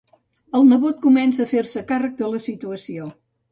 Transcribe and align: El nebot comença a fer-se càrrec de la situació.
El 0.59 0.63
nebot 0.69 0.97
comença 1.03 1.45
a 1.45 1.51
fer-se 1.53 1.85
càrrec 1.93 2.19
de 2.25 2.33
la 2.35 2.43
situació. 2.49 3.15